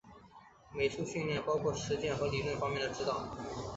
[0.73, 3.37] 美术训练包括实践和理论方面的指导。